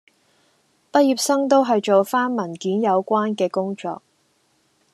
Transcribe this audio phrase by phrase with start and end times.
[0.91, 4.01] 畢業生都係做返文件有關嘅工作